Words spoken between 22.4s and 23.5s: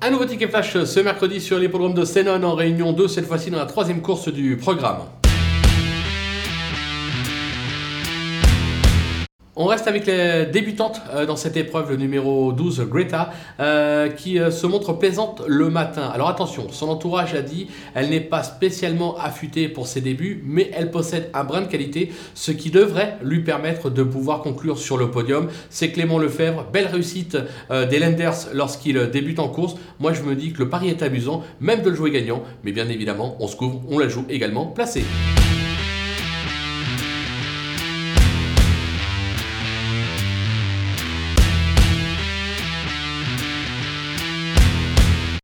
qui devrait lui